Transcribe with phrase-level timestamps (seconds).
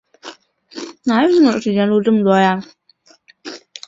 [1.03, 2.63] 辽朝只能全力固守幽蓟。